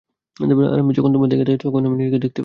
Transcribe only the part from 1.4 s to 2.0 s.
তাকাই আমি